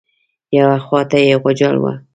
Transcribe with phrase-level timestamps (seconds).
[0.57, 1.93] یوې خوا ته یې غوجل وه.